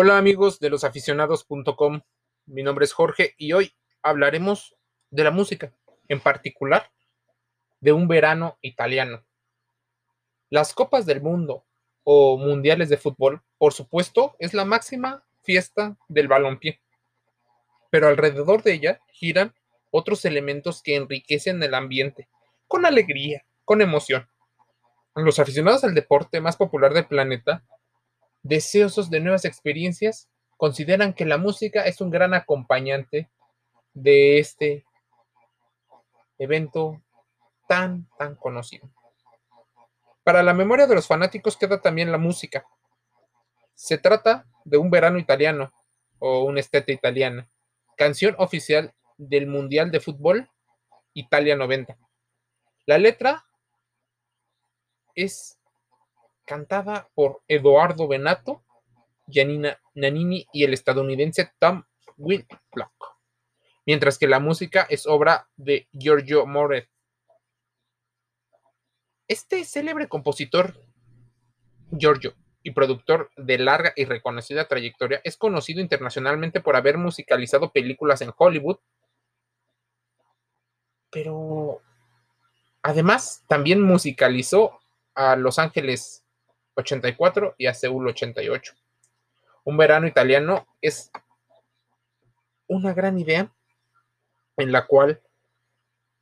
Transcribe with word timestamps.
Hola 0.00 0.16
amigos 0.16 0.60
de 0.60 0.70
losaficionados.com, 0.70 2.02
mi 2.46 2.62
nombre 2.62 2.84
es 2.84 2.92
Jorge 2.92 3.34
y 3.36 3.52
hoy 3.52 3.74
hablaremos 4.00 4.76
de 5.10 5.24
la 5.24 5.32
música, 5.32 5.72
en 6.06 6.20
particular 6.20 6.92
de 7.80 7.90
un 7.90 8.06
verano 8.06 8.58
italiano. 8.60 9.24
Las 10.50 10.72
copas 10.72 11.04
del 11.04 11.20
mundo 11.20 11.64
o 12.04 12.38
mundiales 12.38 12.90
de 12.90 12.96
fútbol, 12.96 13.42
por 13.58 13.72
supuesto, 13.72 14.36
es 14.38 14.54
la 14.54 14.64
máxima 14.64 15.24
fiesta 15.42 15.96
del 16.06 16.28
balompié, 16.28 16.80
pero 17.90 18.06
alrededor 18.06 18.62
de 18.62 18.74
ella 18.74 19.00
giran 19.10 19.52
otros 19.90 20.24
elementos 20.24 20.80
que 20.80 20.94
enriquecen 20.94 21.60
el 21.60 21.74
ambiente, 21.74 22.28
con 22.68 22.86
alegría, 22.86 23.44
con 23.64 23.82
emoción. 23.82 24.28
Los 25.16 25.40
aficionados 25.40 25.82
al 25.82 25.96
deporte 25.96 26.40
más 26.40 26.56
popular 26.56 26.94
del 26.94 27.08
planeta 27.08 27.64
deseosos 28.42 29.10
de 29.10 29.20
nuevas 29.20 29.44
experiencias, 29.44 30.28
consideran 30.56 31.14
que 31.14 31.24
la 31.24 31.38
música 31.38 31.84
es 31.86 32.00
un 32.00 32.10
gran 32.10 32.34
acompañante 32.34 33.30
de 33.94 34.38
este 34.38 34.84
evento 36.38 37.02
tan, 37.68 38.08
tan 38.18 38.34
conocido. 38.36 38.90
Para 40.24 40.42
la 40.42 40.54
memoria 40.54 40.86
de 40.86 40.94
los 40.94 41.06
fanáticos 41.06 41.56
queda 41.56 41.80
también 41.80 42.12
la 42.12 42.18
música. 42.18 42.66
Se 43.74 43.98
trata 43.98 44.46
de 44.64 44.76
un 44.76 44.90
verano 44.90 45.18
italiano 45.18 45.72
o 46.18 46.44
un 46.44 46.58
estete 46.58 46.92
italiana, 46.92 47.48
canción 47.96 48.34
oficial 48.38 48.94
del 49.16 49.46
Mundial 49.46 49.90
de 49.90 50.00
Fútbol 50.00 50.50
Italia 51.14 51.56
90. 51.56 51.96
La 52.86 52.98
letra 52.98 53.44
es 55.14 55.57
cantada 56.48 57.10
por 57.14 57.42
Eduardo 57.46 58.08
Benato, 58.08 58.64
Janina 59.30 59.78
Nanini 59.94 60.46
y 60.50 60.64
el 60.64 60.72
estadounidense 60.72 61.52
Tom 61.58 61.84
Whitlock, 62.16 63.18
mientras 63.84 64.16
que 64.16 64.26
la 64.26 64.40
música 64.40 64.86
es 64.88 65.06
obra 65.06 65.46
de 65.56 65.88
Giorgio 65.92 66.46
Moret. 66.46 66.88
Este 69.28 69.62
célebre 69.66 70.08
compositor, 70.08 70.82
Giorgio, 71.92 72.34
y 72.62 72.70
productor 72.70 73.30
de 73.36 73.58
larga 73.58 73.92
y 73.94 74.06
reconocida 74.06 74.66
trayectoria, 74.66 75.20
es 75.24 75.36
conocido 75.36 75.82
internacionalmente 75.82 76.62
por 76.62 76.76
haber 76.76 76.96
musicalizado 76.96 77.72
películas 77.72 78.22
en 78.22 78.32
Hollywood, 78.36 78.78
pero 81.10 81.82
además 82.82 83.44
también 83.48 83.82
musicalizó 83.82 84.80
a 85.14 85.36
Los 85.36 85.58
Ángeles 85.58 86.24
84 86.78 87.56
y 87.58 87.66
a 87.66 87.74
Seúl 87.74 88.06
88. 88.06 88.72
Un 89.64 89.76
verano 89.76 90.06
italiano 90.06 90.66
es 90.80 91.10
una 92.68 92.94
gran 92.94 93.18
idea 93.18 93.52
en 94.56 94.72
la 94.72 94.86
cual 94.86 95.22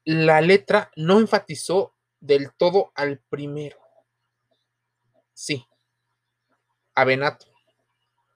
la 0.04 0.40
letra 0.40 0.90
no 0.96 1.20
enfatizó 1.20 1.94
del 2.20 2.52
todo 2.56 2.90
al 2.94 3.18
primero. 3.28 3.76
Sí, 5.34 5.66
a 6.94 7.04
Benato, 7.04 7.46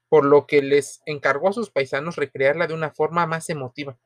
por 0.09 0.25
lo 0.25 0.47
que 0.47 0.61
les 0.61 1.01
encargó 1.07 1.49
a 1.49 1.53
sus 1.53 1.71
paisanos 1.71 2.17
recrearla 2.17 2.67
de 2.67 2.75
una 2.75 2.91
forma 2.91 3.27
más 3.27 3.49
emotiva. 3.49 3.99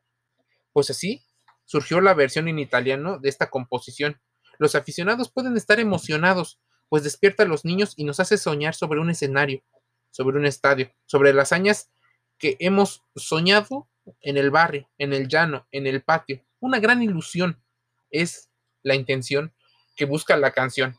Pues 0.73 0.91
así 0.91 1.27
surgió 1.65 2.01
la 2.01 2.15
versión 2.15 2.47
en 2.47 2.61
italiano 2.61 3.19
de 3.19 3.28
esta 3.28 3.51
composición. 3.51 4.21
Los 4.59 4.77
aficionados 4.77 5.33
pueden 5.33 5.56
estar 5.56 5.81
emocionados 5.81 6.61
pues 6.89 7.05
despierta 7.05 7.43
a 7.43 7.47
los 7.47 7.65
niños 7.65 7.95
y 7.97 8.05
nos 8.05 8.21
hace 8.21 8.39
soñar 8.39 8.75
sobre 8.75 9.01
un 9.01 9.11
escenario, 9.11 9.63
sobre 10.11 10.39
un 10.39 10.47
estadio, 10.47 10.93
sobre 11.07 11.33
las 11.33 11.53
hazañas 11.53 11.91
que 12.39 12.57
hemos 12.61 13.03
soñado 13.17 13.89
en 14.21 14.37
el 14.37 14.51
barrio, 14.51 14.89
en 14.99 15.12
el 15.12 15.29
llano, 15.29 15.67
en 15.71 15.87
el 15.87 16.03
patio. 16.03 16.45
Una 16.61 16.79
gran 16.79 17.03
ilusión 17.03 17.62
es 18.11 18.50
la 18.83 18.94
intención 18.94 19.55
que 19.97 20.05
busca 20.05 20.37
la 20.37 20.53
canción. 20.53 20.97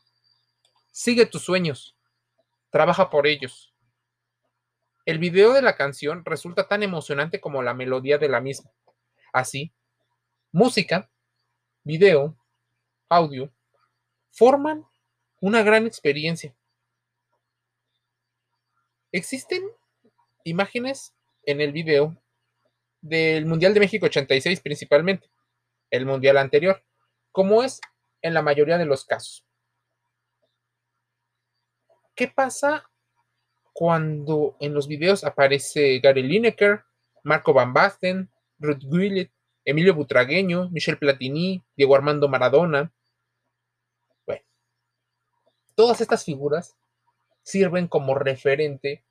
Sigue 0.91 1.25
tus 1.25 1.44
sueños, 1.44 1.97
trabaja 2.72 3.09
por 3.09 3.28
ellos. 3.28 3.74
El 5.06 5.19
video 5.19 5.53
de 5.53 5.62
la 5.62 5.75
canción 5.75 6.25
resulta 6.25 6.68
tan 6.68 6.81
emocionante 6.81 7.40
como 7.40 7.62
la 7.62 7.74
melodía 7.74 8.18
de 8.18 8.29
la 8.29 8.41
misma. 8.41 8.72
Así, 9.31 9.74
música, 10.51 11.12
video, 11.84 12.35
audio, 13.09 13.53
forman 14.31 14.85
una 15.40 15.63
gran 15.63 15.85
experiencia. 15.85 16.56
Existen 19.12 19.63
imágenes 20.44 21.13
en 21.44 21.62
el 21.62 21.72
video 21.72 22.16
del 23.01 23.45
Mundial 23.45 23.74
de 23.74 23.79
México 23.79 24.07
86 24.07 24.59
principalmente, 24.62 25.29
el 25.91 26.06
Mundial 26.06 26.38
anterior, 26.38 26.84
como 27.31 27.63
es 27.63 27.79
en 28.22 28.34
la 28.34 28.41
mayoría 28.41 28.78
de 28.78 28.85
los 28.85 29.06
casos. 29.06 29.45
¿Qué 32.16 32.28
pasa 32.28 32.90
cuando 33.74 34.56
en 34.62 34.74
los 34.74 34.88
videos 34.88 35.24
aparece 35.24 36.00
Gary 36.00 36.24
Lineker, 36.24 36.85
Marco 37.24 37.53
Van 37.53 37.74
Basten, 37.74 38.29
Ruth 38.57 38.84
Willett, 38.85 39.31
Emilio 39.66 39.94
Butragueño, 39.94 40.69
Michel 40.69 40.97
Platini, 40.97 41.63
Diego 41.75 41.95
Armando 41.95 42.29
Maradona, 42.29 42.94
Todas 45.75 46.02
estas 46.02 46.24
figuras 46.24 46.75
sirven 47.44 47.88
como 47.88 48.16
referente 48.16 49.03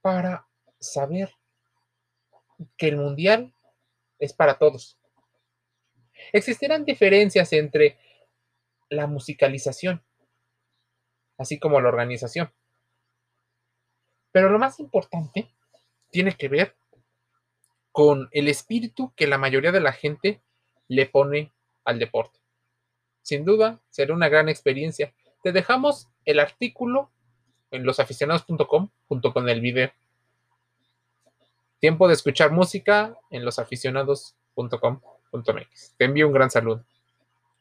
para 0.00 0.48
saber 0.80 1.30
que 2.76 2.88
el 2.88 2.96
mundial 2.96 3.54
es 4.18 4.32
para 4.32 4.58
todos. 4.58 4.98
Existirán 6.32 6.84
diferencias 6.84 7.52
entre 7.52 7.98
la 8.88 9.06
musicalización, 9.06 10.02
así 11.38 11.58
como 11.58 11.80
la 11.80 11.88
organización. 11.88 12.52
Pero 14.32 14.48
lo 14.48 14.58
más 14.58 14.80
importante 14.80 15.52
tiene 16.10 16.36
que 16.36 16.48
ver 16.48 16.76
con 17.90 18.28
el 18.32 18.48
espíritu 18.48 19.12
que 19.14 19.26
la 19.26 19.38
mayoría 19.38 19.72
de 19.72 19.80
la 19.80 19.92
gente 19.92 20.42
le 20.88 21.06
pone 21.06 21.52
al 21.84 21.98
deporte. 21.98 22.40
Sin 23.22 23.44
duda, 23.44 23.80
será 23.90 24.14
una 24.14 24.28
gran 24.28 24.48
experiencia 24.48 25.14
te 25.42 25.52
dejamos 25.52 26.08
el 26.24 26.40
artículo 26.40 27.10
en 27.70 27.84
losaficionados.com 27.84 28.88
junto 29.08 29.32
con 29.32 29.48
el 29.48 29.60
video. 29.60 29.92
Tiempo 31.80 32.06
de 32.06 32.14
escuchar 32.14 32.52
música 32.52 33.18
en 33.30 33.44
losaficionados.com.mx. 33.44 35.94
Te 35.96 36.04
envío 36.04 36.28
un 36.28 36.32
gran 36.32 36.48
saludo. 36.50 36.84